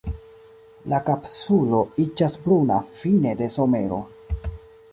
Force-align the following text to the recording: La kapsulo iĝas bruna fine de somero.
La 0.93 0.99
kapsulo 1.09 1.81
iĝas 2.05 2.39
bruna 2.47 2.79
fine 3.03 3.35
de 3.43 3.51
somero. 3.59 4.01